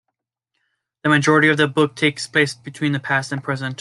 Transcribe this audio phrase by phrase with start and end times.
[1.03, 3.69] The majority of the book takes place between the past and present.